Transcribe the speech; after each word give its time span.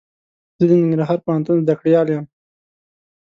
زه 0.59 0.63
د 0.69 0.71
ننګرهار 0.81 1.19
پوهنتون 1.25 1.57
زده 1.63 1.73
کړيال 1.79 2.07
يم. 2.15 2.25